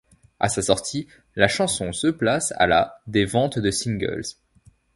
À 0.39 0.49
sa 0.49 0.63
sortie, 0.63 1.07
la 1.35 1.47
chanson 1.47 1.93
se 1.93 2.07
place 2.07 2.53
à 2.57 2.65
la 2.65 2.99
des 3.05 3.25
ventes 3.25 3.59
de 3.59 3.69
singles. 3.69 4.23